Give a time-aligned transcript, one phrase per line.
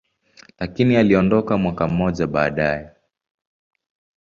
[0.59, 2.89] lakini aliondoka mwaka mmoja baadaye.